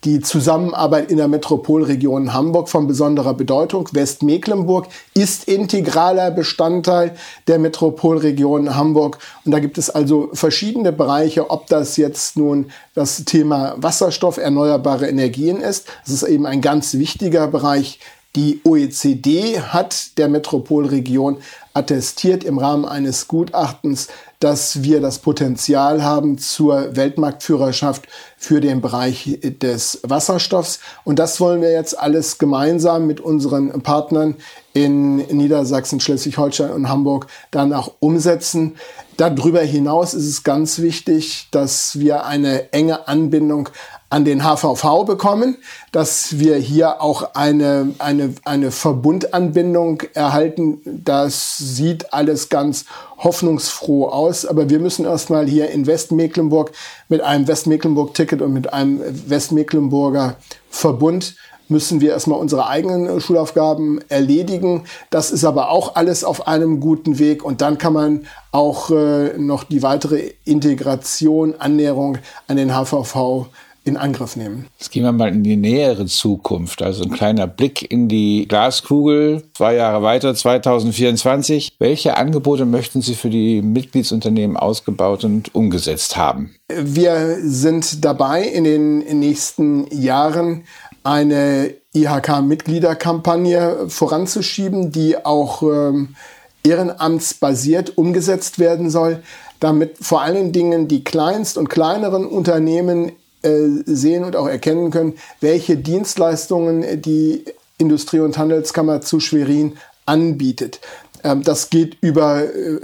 die 0.04 0.20
Zusammenarbeit 0.20 1.12
in 1.12 1.18
der 1.18 1.28
Metropolregion 1.28 2.34
Hamburg 2.34 2.70
von 2.70 2.88
besonderer 2.88 3.36
Bedeutung. 3.36 3.88
Westmecklenburg 3.92 4.88
ist 5.14 5.44
integraler 5.48 6.32
Bestandteil 6.32 7.16
der 7.48 7.60
Metropolregion 7.60 8.76
Hamburg. 8.76 9.20
Und 9.46 9.52
da 9.52 9.60
gibt 9.60 9.78
es 9.78 9.92
also 9.92 10.30
verschiedene 10.34 10.92
Bereiche, 10.92 11.52
ob 11.52 11.68
das 11.68 11.98
jetzt 11.98 12.36
nun 12.36 12.72
das 12.96 13.26
Thema 13.26 13.76
Wasserstoff, 13.78 14.38
erneuerbare 14.38 15.08
Energien 15.08 15.58
ist. 15.58 15.88
Das 16.04 16.14
ist 16.16 16.24
eben 16.24 16.48
ein 16.48 16.62
ganz 16.62 16.96
wichtiger 16.96 17.48
Bereich. 17.48 18.00
Die 18.36 18.62
OECD 18.64 19.60
hat 19.60 20.18
der 20.18 20.30
Metropolregion 20.30 21.38
attestiert 21.74 22.44
im 22.44 22.58
Rahmen 22.58 22.86
eines 22.86 23.28
Gutachtens, 23.28 24.08
dass 24.42 24.84
wir 24.84 25.02
das 25.02 25.20
Potenzial 25.20 26.04
haben 26.04 26.38
zur 26.38 26.96
Weltmarktführerschaft 26.96 28.08
für 28.38 28.60
den 28.60 28.82
Bereich 28.82 29.40
des 29.42 30.00
Wasserstoffs. 30.04 30.80
Und 31.04 31.20
das 31.20 31.40
wollen 31.40 31.62
wir 31.62 31.72
jetzt 31.72 31.98
alles 31.98 32.40
gemeinsam 32.40 33.08
mit 33.08 33.20
unseren 33.20 33.82
Partnern 33.84 34.36
in 34.74 35.18
Niedersachsen, 35.18 36.00
Schleswig-Holstein 36.00 36.72
und 36.72 36.90
Hamburg 36.90 37.28
danach 37.52 37.92
umsetzen. 38.00 38.76
Darüber 39.18 39.62
hinaus 39.62 40.14
ist 40.14 40.28
es 40.28 40.44
ganz 40.44 40.80
wichtig, 40.80 41.48
dass 41.52 42.00
wir 42.00 42.26
eine 42.26 42.72
enge 42.72 43.08
Anbindung 43.08 43.70
an 44.10 44.26
den 44.26 44.44
HVV 44.44 45.06
bekommen, 45.06 45.58
dass 45.92 46.38
wir 46.38 46.58
hier 46.58 47.02
auch 47.02 47.34
eine, 47.34 47.94
eine, 48.00 48.34
eine 48.44 48.72
Verbundanbindung 48.72 50.04
erhalten. 50.14 50.82
Das 50.86 51.58
sieht 51.58 52.14
alles 52.14 52.50
ganz 52.50 52.86
hoffnungsfroh 53.18 54.08
aus, 54.08 54.46
aber 54.46 54.70
wir 54.70 54.80
müssen 54.80 55.06
erstmal 55.06 55.48
hier 55.48 55.70
in 55.70 55.88
Westmecklenburg 55.88 56.72
mit 57.08 57.22
einem 57.22 57.48
Westmecklenburg-Ticket 57.48 58.42
und 58.42 58.52
mit 58.52 58.74
einem 58.74 59.02
Westmecklenburger 59.30 60.36
Verbund 60.70 61.36
müssen 61.72 62.02
wir 62.02 62.12
erstmal 62.12 62.40
unsere 62.40 62.68
eigenen 62.68 63.20
Schulaufgaben 63.20 64.00
erledigen. 64.10 64.84
Das 65.10 65.32
ist 65.32 65.46
aber 65.46 65.72
auch 65.72 65.96
alles 65.96 66.24
auf 66.24 66.48
einem 66.48 66.80
guten 66.80 67.18
Weg 67.18 67.44
und 67.44 67.62
dann 67.62 67.78
kann 67.78 67.94
man 67.94 68.28
auch 68.52 68.92
äh, 68.92 69.38
noch 69.38 69.64
die 69.64 69.82
weitere 69.82 70.34
Integration, 70.46 71.56
Annäherung 71.58 72.18
an 72.48 72.58
den 72.58 72.76
HVV 72.76 73.48
in 73.84 73.98
Angriff 73.98 74.36
nehmen. 74.36 74.68
Jetzt 74.78 74.92
gehen 74.92 75.04
wir 75.04 75.12
mal 75.12 75.30
in 75.30 75.44
die 75.44 75.56
nähere 75.56 76.06
Zukunft. 76.06 76.84
Also 76.84 77.04
ein 77.04 77.12
kleiner 77.12 77.48
Blick 77.48 77.92
in 77.92 78.08
die 78.08 78.46
Glaskugel. 78.48 79.44
Zwei 79.56 79.76
Jahre 79.76 80.04
weiter, 80.04 80.36
2024. 80.36 81.74
Welche 81.80 82.16
Angebote 82.16 82.66
möchten 82.66 83.02
Sie 83.02 83.16
für 83.16 83.32
die 83.32 83.62
Mitgliedsunternehmen 83.64 84.56
ausgebaut 84.56 85.24
und 85.24 85.56
umgesetzt 85.56 86.16
haben? 86.16 86.54
Wir 86.68 87.38
sind 87.42 88.06
dabei, 88.06 88.44
in 88.44 88.66
den 88.66 89.00
nächsten 89.20 89.88
Jahren 89.92 90.64
eine 91.04 91.74
IHK-Mitgliederkampagne 91.94 93.90
voranzuschieben, 93.90 94.92
die 94.92 95.24
auch 95.26 95.64
ähm, 95.64 96.16
ehrenamtsbasiert 96.64 97.98
umgesetzt 97.98 98.60
werden 98.60 98.90
soll, 98.90 99.24
damit 99.60 99.98
vor 100.00 100.22
allen 100.22 100.52
Dingen 100.52 100.88
die 100.88 101.04
kleinst 101.04 101.58
und 101.58 101.70
kleineren 101.70 102.26
Unternehmen 102.26 103.14
äh, 103.42 103.68
sehen 103.86 104.24
und 104.24 104.36
auch 104.36 104.48
erkennen 104.48 104.92
können, 104.92 105.16
welche 105.40 105.78
Dienstleistungen 105.78 107.02
die 107.02 107.46
Industrie- 107.78 108.20
und 108.20 108.38
Handelskammer 108.38 109.02
zu 109.02 109.20
Schwerin 109.20 109.78
anbietet. 110.06 110.80
Ähm, 111.24 111.44
das 111.44 111.70
geht 111.70 111.98
über 112.02 112.44
äh, 112.44 112.80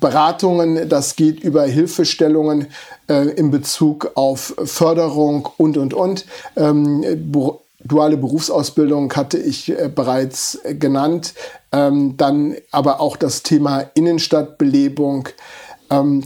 Beratungen, 0.00 0.88
das 0.88 1.16
geht 1.16 1.40
über 1.40 1.64
Hilfestellungen 1.64 2.68
äh, 3.08 3.28
in 3.30 3.50
Bezug 3.50 4.12
auf 4.14 4.54
Förderung 4.64 5.48
und, 5.56 5.76
und, 5.76 5.94
und. 5.94 6.26
Ähm, 6.56 7.04
duale 7.84 8.16
Berufsausbildung 8.16 9.12
hatte 9.14 9.38
ich 9.38 9.72
bereits 9.94 10.58
genannt. 10.78 11.34
Ähm, 11.72 12.16
dann 12.16 12.54
aber 12.70 13.00
auch 13.00 13.16
das 13.16 13.42
Thema 13.42 13.80
Innenstadtbelebung. 13.94 15.28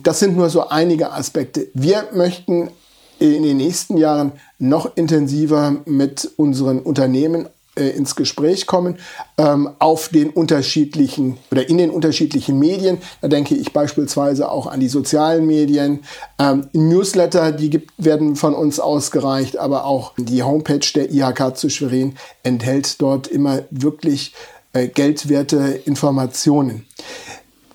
das 0.02 0.20
sind 0.20 0.37
nur 0.37 0.50
so 0.50 0.68
einige 0.68 1.12
Aspekte. 1.12 1.68
Wir 1.75 2.08
möchten 2.12 2.70
in 3.18 3.42
den 3.42 3.56
nächsten 3.56 3.96
Jahren 3.96 4.32
noch 4.58 4.96
intensiver 4.96 5.76
mit 5.87 6.30
unseren 6.37 6.80
Unternehmen 6.80 7.49
äh, 7.76 7.90
ins 7.90 8.16
Gespräch 8.16 8.66
kommen 8.66 8.99
ähm, 9.38 9.71
auf 9.78 10.09
den 10.09 10.30
unterschiedlichen 10.30 11.38
oder 11.50 11.68
in 11.68 11.78
den 11.78 11.90
unterschiedlichen 11.90 12.59
Medien. 12.59 12.99
Da 13.21 13.28
denke 13.28 13.54
ich 13.54 13.73
beispielsweise 13.73 14.50
auch 14.50 14.66
an 14.66 14.80
die 14.80 14.88
sozialen 14.88 15.47
Medien. 15.47 16.00
Ähm, 16.38 16.68
Newsletter, 16.73 17.52
die 17.52 17.71
gibt, 17.71 17.92
werden 17.99 18.37
von 18.37 18.54
uns 18.54 18.80
ausgereicht, 18.80 19.59
aber 19.59 19.85
auch 19.85 20.12
die 20.16 20.42
Homepage 20.42 20.87
der 20.95 21.12
IHK 21.12 21.56
zu 21.56 21.68
Schwerin 21.68 22.14
enthält 22.42 23.00
dort 23.00 23.28
immer 23.28 23.62
wirklich 23.71 24.35
äh, 24.73 24.88
geldwerte 24.88 25.80
Informationen. 25.85 26.87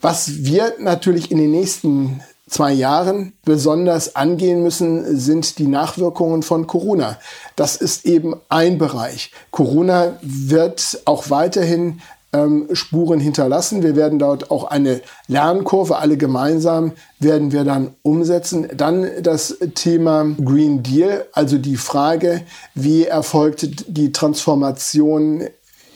Was 0.02 0.44
wir 0.44 0.74
natürlich 0.80 1.32
in 1.32 1.38
den 1.38 1.52
nächsten 1.52 2.22
zwei 2.52 2.74
Jahren 2.74 3.34
besonders 3.44 4.16
angehen 4.16 4.62
müssen, 4.62 5.18
sind 5.18 5.58
die 5.58 5.68
Nachwirkungen 5.68 6.44
von 6.44 6.68
Corona. 6.68 7.18
Das 7.56 7.78
ist 7.78 8.06
eben 8.06 8.36
ein 8.50 8.78
Bereich. 8.78 9.32
Corona 9.50 10.18
wird 10.22 11.02
auch 11.06 11.30
weiterhin 11.30 12.02
ähm, 12.34 12.68
Spuren 12.74 13.20
hinterlassen. 13.20 13.84
Wir 13.84 13.96
werden 13.96 14.20
dort 14.20 14.52
auch 14.52 14.66
eine 14.66 15.02
Lernkurve, 15.28 15.98
alle 15.98 16.18
gemeinsam 16.18 16.92
werden 17.20 17.52
wir 17.52 17.64
dann 17.64 17.96
umsetzen. 18.04 18.68
Dann 18.76 19.08
das 19.22 19.58
Thema 19.76 20.26
Green 20.44 20.84
Deal, 20.84 21.26
also 21.34 21.58
die 21.58 21.78
Frage, 21.78 22.42
wie 22.76 23.06
erfolgt 23.06 23.86
die 23.88 24.12
Transformation 24.12 25.48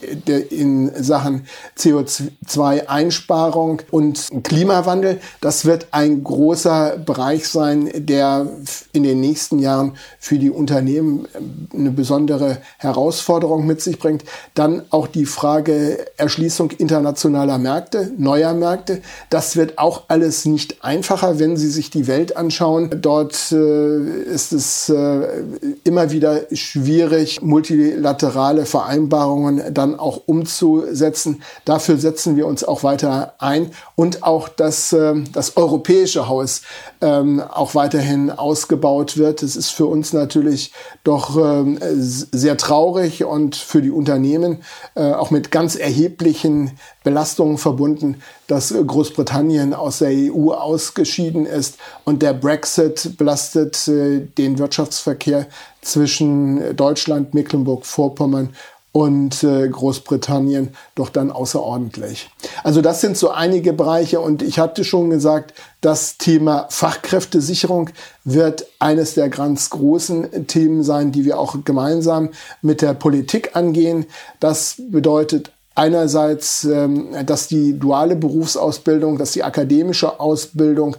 in 0.02 0.92
Sachen 1.02 1.46
CO2-Einsparung 1.78 3.82
und 3.92 4.30
Klimawandel. 4.44 5.20
Das 5.42 5.66
wird 5.66 5.88
ein 5.92 6.24
großer 6.24 6.98
Bereich 6.98 7.48
sein, 7.48 7.90
der 7.94 8.48
in 8.94 9.04
den 9.04 9.20
nächsten 9.20 9.60
Jahren 9.60 9.94
für 10.20 10.38
die 10.38 10.50
Unternehmen 10.50 11.28
eine 11.74 11.92
besondere 11.92 12.58
Herausforderung 12.78 13.66
mit 13.66 13.82
sich 13.82 14.00
bringt. 14.00 14.24
Dann 14.54 14.84
auch 14.90 15.08
die 15.08 15.26
Frage 15.26 16.06
Erschließung 16.18 16.72
internationaler 16.72 17.58
Märkte, 17.58 18.12
neuer 18.18 18.54
Märkte. 18.54 19.02
Das 19.30 19.56
wird 19.56 19.78
auch 19.78 20.04
alles 20.08 20.46
nicht 20.46 20.84
einfacher, 20.84 21.40
wenn 21.40 21.58
Sie 21.58 21.70
sich 21.70 21.90
die 21.90 22.08
Welt 22.08 22.38
anschauen. 22.38 22.90
Dort 23.02 23.52
äh, 23.52 24.24
ist 24.24 24.52
es 24.52 24.90
äh, 24.90 25.44
immer 25.84 26.12
wieder 26.12 26.42
schwierig, 26.52 27.42
multilaterale 27.42 28.66
Vereinbarungen 28.66 29.74
dann 29.74 29.85
auch 29.94 30.22
umzusetzen. 30.26 31.44
Dafür 31.66 31.98
setzen 31.98 32.36
wir 32.36 32.48
uns 32.48 32.64
auch 32.64 32.82
weiter 32.82 33.36
ein 33.38 33.72
und 33.96 34.24
auch, 34.24 34.50
dass 34.50 34.92
äh, 34.94 35.14
das 35.32 35.58
europäische 35.58 36.28
Haus 36.28 36.64
ähm, 37.02 37.40
auch 37.42 37.76
weiterhin 37.76 38.32
ausgebaut 38.32 39.18
wird. 39.18 39.44
Es 39.44 39.56
ist 39.56 39.70
für 39.70 39.86
uns 39.86 40.14
natürlich 40.14 40.72
doch 41.04 41.38
ähm, 41.38 41.78
sehr 41.82 42.58
traurig 42.58 43.24
und 43.24 43.56
für 43.56 43.82
die 43.82 43.92
Unternehmen 43.92 44.64
äh, 44.96 45.12
auch 45.12 45.30
mit 45.30 45.52
ganz 45.52 45.76
erheblichen 45.76 46.72
Belastungen 47.04 47.60
verbunden, 47.60 48.22
dass 48.48 48.74
Großbritannien 48.74 49.74
aus 49.74 50.00
der 50.00 50.10
EU 50.10 50.52
ausgeschieden 50.52 51.46
ist 51.46 51.78
und 52.04 52.22
der 52.22 52.34
Brexit 52.34 53.18
belastet 53.18 53.88
äh, 53.88 54.22
den 54.22 54.58
Wirtschaftsverkehr 54.58 55.48
zwischen 55.82 56.76
Deutschland, 56.76 57.34
Mecklenburg-Vorpommern 57.34 58.50
und 58.96 59.44
äh, 59.44 59.68
Großbritannien 59.68 60.70
doch 60.96 61.10
dann 61.10 61.30
außerordentlich. 61.30 62.30
Also 62.64 62.80
das 62.80 63.02
sind 63.02 63.18
so 63.18 63.30
einige 63.30 63.74
Bereiche 63.74 64.22
und 64.22 64.42
ich 64.42 64.58
hatte 64.58 64.86
schon 64.86 65.10
gesagt, 65.10 65.54
das 65.82 66.18
Thema 66.18 66.68
Fachkräftesicherung 66.70 67.90
wird 68.24 68.68
eines 68.80 69.14
der 69.14 69.28
ganz 69.28 69.70
großen 69.70 70.48
Themen 70.48 70.82
sein, 70.82 71.12
die 71.12 71.26
wir 71.26 71.38
auch 71.38 71.58
gemeinsam 71.66 72.30
mit 72.62 72.82
der 72.82 72.94
Politik 72.94 73.54
angehen. 73.58 74.06
Das 74.40 74.82
bedeutet 74.90 75.52
einerseits, 75.76 76.64
ähm, 76.64 77.10
dass 77.26 77.48
die 77.48 77.78
duale 77.78 78.16
Berufsausbildung, 78.16 79.18
dass 79.18 79.34
die 79.34 79.44
akademische 79.44 80.20
Ausbildung 80.20 80.96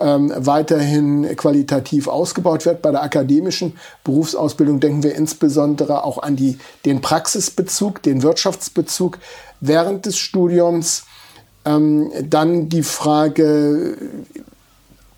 ähm, 0.00 0.32
weiterhin 0.36 1.36
qualitativ 1.36 2.06
ausgebaut 2.06 2.64
wird. 2.64 2.80
Bei 2.80 2.92
der 2.92 3.02
akademischen 3.02 3.76
Berufsausbildung 4.04 4.80
denken 4.80 5.02
wir 5.02 5.14
insbesondere 5.14 6.04
auch 6.04 6.22
an 6.22 6.36
die, 6.36 6.58
den 6.84 7.00
Praxisbezug, 7.00 8.02
den 8.02 8.22
Wirtschaftsbezug 8.22 9.18
während 9.60 10.06
des 10.06 10.16
Studiums. 10.16 11.04
Ähm, 11.64 12.10
dann 12.24 12.68
die 12.68 12.84
Frage, 12.84 13.98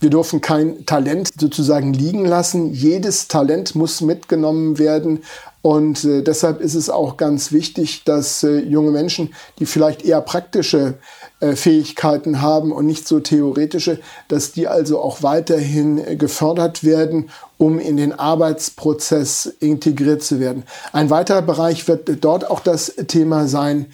wir 0.02 0.10
dürfen 0.10 0.40
kein 0.40 0.84
Talent 0.84 1.30
sozusagen 1.38 1.92
liegen 1.92 2.24
lassen. 2.24 2.72
Jedes 2.72 3.28
Talent 3.28 3.74
muss 3.74 4.00
mitgenommen 4.00 4.78
werden 4.78 5.20
und 5.62 6.02
äh, 6.04 6.22
deshalb 6.22 6.60
ist 6.60 6.74
es 6.74 6.90
auch 6.90 7.16
ganz 7.16 7.52
wichtig, 7.52 8.02
dass 8.04 8.42
äh, 8.42 8.58
junge 8.58 8.90
Menschen, 8.90 9.32
die 9.60 9.66
vielleicht 9.66 10.04
eher 10.04 10.20
praktische 10.20 10.94
äh, 11.38 11.54
Fähigkeiten 11.54 12.42
haben 12.42 12.72
und 12.72 12.84
nicht 12.84 13.06
so 13.06 13.20
theoretische, 13.20 14.00
dass 14.26 14.50
die 14.50 14.66
also 14.66 15.00
auch 15.00 15.22
weiterhin 15.22 16.04
äh, 16.04 16.16
gefördert 16.16 16.82
werden, 16.82 17.30
um 17.58 17.78
in 17.78 17.96
den 17.96 18.12
Arbeitsprozess 18.12 19.46
integriert 19.60 20.24
zu 20.24 20.40
werden. 20.40 20.64
Ein 20.92 21.10
weiterer 21.10 21.42
Bereich 21.42 21.86
wird 21.86 22.24
dort 22.24 22.50
auch 22.50 22.60
das 22.60 22.96
Thema 23.06 23.46
sein, 23.46 23.86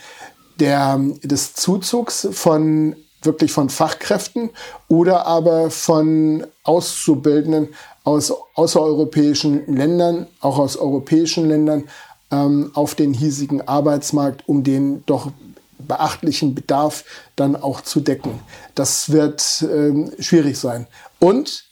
der, 0.58 0.98
des 1.22 1.52
Zuzugs 1.52 2.28
von 2.32 2.96
wirklich 3.28 3.52
von 3.52 3.68
Fachkräften 3.68 4.50
oder 4.88 5.26
aber 5.26 5.70
von 5.70 6.44
Auszubildenden 6.64 7.68
aus 8.04 8.32
außereuropäischen 8.54 9.72
Ländern, 9.72 10.26
auch 10.40 10.58
aus 10.58 10.76
europäischen 10.76 11.46
Ländern, 11.46 11.84
ähm, 12.30 12.70
auf 12.74 12.94
den 12.94 13.12
hiesigen 13.12 13.60
Arbeitsmarkt, 13.68 14.48
um 14.48 14.64
den 14.64 15.04
doch 15.06 15.30
beachtlichen 15.78 16.54
Bedarf 16.54 17.04
dann 17.36 17.54
auch 17.54 17.82
zu 17.82 18.00
decken. 18.00 18.40
Das 18.74 19.12
wird 19.12 19.62
ähm, 19.62 20.10
schwierig 20.18 20.58
sein. 20.58 20.86
Und 21.20 21.64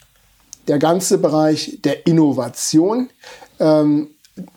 der 0.69 0.79
ganze 0.79 1.19
Bereich 1.19 1.79
der 1.83 2.07
Innovation, 2.07 3.09
ähm, 3.59 4.11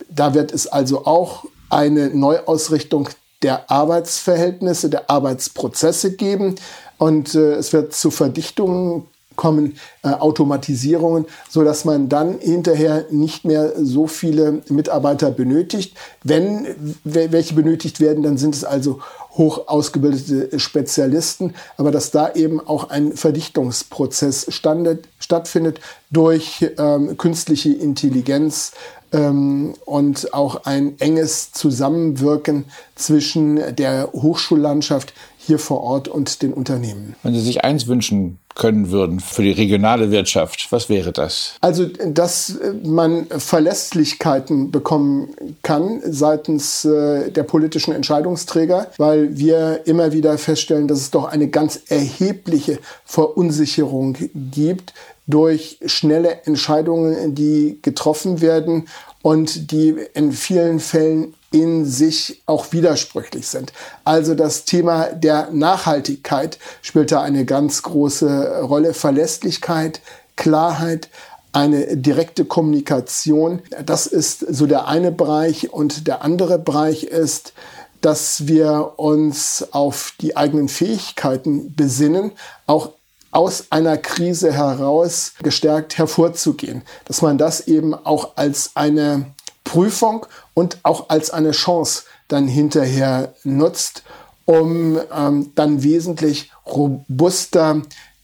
da 0.09 0.33
wird 0.33 0.51
es 0.51 0.67
also 0.67 1.05
auch 1.05 1.45
eine 1.69 2.09
Neuausrichtung 2.09 3.09
der 3.41 3.71
Arbeitsverhältnisse, 3.71 4.89
der 4.89 5.09
Arbeitsprozesse 5.09 6.15
geben. 6.15 6.55
Und 6.99 7.33
äh, 7.33 7.53
es 7.53 7.73
wird 7.73 7.93
zu 7.93 8.12
Verdichtungen 8.12 9.07
kommen 9.39 9.77
äh, 10.03 10.09
Automatisierungen, 10.09 11.25
so 11.49 11.63
dass 11.63 11.85
man 11.85 12.09
dann 12.09 12.39
hinterher 12.39 13.05
nicht 13.09 13.45
mehr 13.45 13.71
so 13.81 14.05
viele 14.05 14.62
Mitarbeiter 14.67 15.31
benötigt. 15.31 15.95
Wenn 16.25 16.67
welche 17.05 17.53
benötigt 17.53 18.01
werden, 18.01 18.21
dann 18.21 18.38
sind 18.38 18.53
es 18.53 18.65
also 18.65 18.99
hoch 19.31 19.69
ausgebildete 19.69 20.59
Spezialisten, 20.59 21.53
aber 21.77 21.91
dass 21.91 22.12
da 22.12 22.33
eben 22.33 22.59
auch 22.59 22.89
ein 22.89 23.13
Verdichtungsprozess 23.13 24.47
standet, 24.53 25.07
stattfindet 25.19 25.79
durch 26.12 26.69
ähm, 26.77 27.15
künstliche 27.15 27.71
Intelligenz 27.71 28.73
ähm, 29.13 29.73
und 29.85 30.33
auch 30.33 30.65
ein 30.65 30.99
enges 30.99 31.53
Zusammenwirken 31.53 32.65
zwischen 32.95 33.75
der 33.77 34.12
Hochschullandschaft 34.12 35.13
hier 35.41 35.58
vor 35.58 35.82
Ort 35.82 36.10
und 36.10 36.41
den 36.41 36.54
Unternehmen. 36.54 37.15
Wenn 37.23 37.34
Sie 37.34 37.39
sich 37.39 37.63
eins 37.63 37.88
wünschen 37.88 38.39
können 38.56 38.91
würden 38.91 39.21
für 39.21 39.41
die 39.41 39.52
regionale 39.52 40.12
Wirtschaft, 40.12 40.67
was 40.69 40.89
wäre 40.89 41.13
das? 41.13 41.56
Also, 41.62 41.86
dass 41.86 42.60
man 42.84 43.25
Verlässlichkeiten 43.28 44.69
bekommen 44.69 45.30
kann 45.63 46.02
seitens 46.04 46.84
äh, 46.84 47.32
der 47.32 47.43
politischen 47.43 47.93
Entscheidungsträger, 47.93 48.91
weil 48.97 49.38
wir 49.38 49.82
immer 49.86 50.12
wieder 50.12 50.38
feststellen, 50.38 50.89
dass 50.89 50.99
es 50.99 51.12
doch 51.12 51.25
eine 51.25 51.47
ganz 51.47 51.80
erhebliche 51.88 52.80
Verunsicherung 53.06 54.17
gibt 54.52 54.93
durch 55.25 55.80
schnelle 55.86 56.41
Entscheidungen, 56.45 57.34
die 57.34 57.80
getroffen 57.82 58.41
werden 58.41 58.89
und 59.21 59.71
die 59.71 59.95
in 60.13 60.34
vielen 60.34 60.80
Fällen 60.80 61.34
in 61.51 61.85
sich 61.85 62.41
auch 62.45 62.71
widersprüchlich 62.71 63.47
sind. 63.47 63.73
Also 64.03 64.35
das 64.35 64.65
Thema 64.65 65.05
der 65.05 65.49
Nachhaltigkeit 65.51 66.59
spielt 66.81 67.12
da 67.12 67.21
eine 67.21 67.45
ganz 67.45 67.81
große 67.81 68.62
Rolle. 68.62 68.93
Verlässlichkeit, 68.93 70.01
Klarheit, 70.35 71.09
eine 71.51 71.97
direkte 71.97 72.45
Kommunikation. 72.45 73.62
Das 73.83 74.05
ist 74.05 74.39
so 74.39 74.67
der 74.67 74.88
eine 74.88 75.12
Bereich. 75.12 75.73
Und 75.73 76.07
der 76.07 76.23
andere 76.23 76.59
Bereich 76.59 77.03
ist, 77.03 77.53
dass 78.01 78.47
wir 78.47 78.93
uns 78.97 79.67
auf 79.71 80.13
die 80.21 80.38
eigenen 80.38 80.69
Fähigkeiten 80.69 81.75
besinnen, 81.75 82.31
auch 82.65 82.91
aus 83.31 83.65
einer 83.69 83.97
Krise 83.97 84.53
heraus 84.53 85.33
gestärkt 85.43 85.97
hervorzugehen. 85.97 86.83
Dass 87.05 87.21
man 87.21 87.38
das 87.38 87.67
eben 87.67 87.93
auch 87.93 88.38
als 88.38 88.71
eine 88.75 89.25
Prüfung 89.69 90.25
und 90.55 90.79
auch 90.82 91.10
als 91.10 91.29
eine 91.29 91.51
Chance 91.51 92.03
dann 92.27 92.47
hinterher 92.47 93.36
nutzt, 93.43 94.01
um 94.45 94.99
ähm, 95.15 95.51
dann 95.53 95.84
wesentlich 95.84 96.51
robuster 96.65 97.84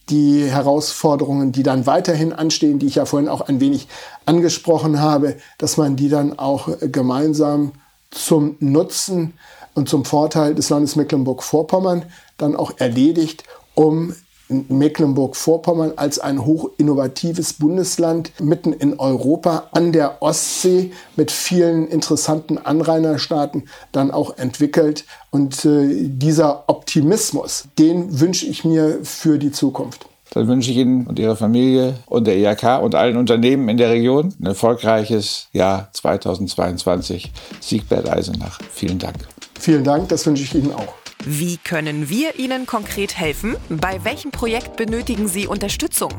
die 0.10 0.44
Herausforderungen, 0.46 1.52
die 1.52 1.62
dann 1.62 1.86
weiterhin 1.86 2.34
anstehen, 2.34 2.80
die 2.80 2.88
ich 2.88 2.96
ja 2.96 3.06
vorhin 3.06 3.30
auch 3.30 3.42
ein 3.42 3.60
wenig 3.60 3.88
angesprochen 4.26 5.00
habe, 5.00 5.36
dass 5.60 5.78
man 5.78 5.96
die 5.96 6.10
dann 6.10 6.40
auch 6.40 6.68
gemeinsam 6.80 7.74
zum 8.10 8.56
Nutzen 8.60 9.34
und 9.76 9.88
zum 9.88 10.04
Vorteil 10.04 10.56
des 10.56 10.70
Landes 10.70 10.96
Mecklenburg-Vorpommern 10.96 12.06
dann 12.40 12.56
auch 12.56 12.74
erledigt, 12.78 13.44
um 13.76 14.16
Mecklenburg-Vorpommern 14.50 15.94
als 15.96 16.20
ein 16.20 16.46
hochinnovatives 16.46 17.54
Bundesland 17.54 18.32
mitten 18.40 18.74
in 18.74 19.00
Europa 19.00 19.70
an 19.72 19.92
der 19.92 20.22
Ostsee 20.22 20.92
mit 21.16 21.32
vielen 21.32 21.88
interessanten 21.88 22.58
Anrainerstaaten 22.58 23.64
dann 23.92 24.12
auch 24.12 24.38
entwickelt. 24.38 25.06
Und 25.32 25.66
äh, 25.66 26.08
dieser 26.08 26.64
Optimismus, 26.68 27.66
den 27.80 28.20
wünsche 28.20 28.46
ich 28.46 28.64
mir 28.64 29.00
für 29.04 29.38
die 29.38 29.52
Zukunft. 29.52 30.08
Dann 30.32 30.48
wünsche 30.48 30.72
ich 30.72 30.78
Ihnen 30.78 31.08
und 31.08 31.18
Ihrer 31.18 31.36
Familie 31.36 31.96
und 32.08 32.28
der 32.28 32.38
IHK 32.38 32.82
und 32.82 32.96
allen 32.96 33.16
Unternehmen 33.16 33.70
in 33.70 33.78
der 33.78 33.90
Region 33.92 34.34
ein 34.40 34.48
erfolgreiches 34.48 35.48
Jahr 35.54 35.90
2022. 35.94 37.32
Siegbert 37.62 38.10
Eisenach, 38.10 38.60
vielen 38.72 39.00
Dank. 39.00 39.16
Vielen 39.58 39.84
Dank, 39.84 40.10
das 40.10 40.26
wünsche 40.26 40.44
ich 40.44 40.54
Ihnen 40.54 40.74
auch. 40.74 41.05
Wie 41.28 41.58
können 41.58 42.08
wir 42.08 42.38
Ihnen 42.38 42.68
konkret 42.68 43.18
helfen? 43.18 43.58
Bei 43.68 44.04
welchem 44.04 44.30
Projekt 44.30 44.76
benötigen 44.76 45.28
Sie 45.28 45.48
Unterstützung? 45.48 46.12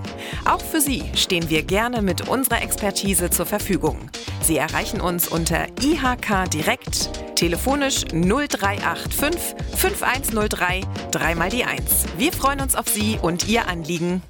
Auch 0.45 0.61
für 0.61 0.81
Sie 0.81 1.05
stehen 1.15 1.49
wir 1.49 1.63
gerne 1.63 2.03
mit 2.03 2.29
unserer 2.29 2.61
Expertise 2.61 3.31
zur 3.31 3.47
Verfügung. 3.47 4.11
Sie 4.43 4.57
erreichen 4.57 5.01
uns 5.01 5.29
unter 5.29 5.69
IHK 5.81 6.51
Direkt, 6.53 7.37
telefonisch 7.37 8.05
0385 8.07 9.55
5103 9.77 10.81
3 11.13 11.35
mal 11.37 11.51
die 11.51 11.63
1. 11.63 12.07
Wir 12.19 12.33
freuen 12.33 12.61
uns 12.61 12.75
auf 12.75 12.89
Sie 12.89 13.17
und 13.23 13.47
Ihr 13.47 13.69
Anliegen. 13.69 14.23